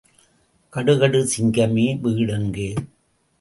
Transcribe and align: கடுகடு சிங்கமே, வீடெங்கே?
கடுகடு 0.73 1.19
சிங்கமே, 1.33 1.85
வீடெங்கே? 2.03 2.67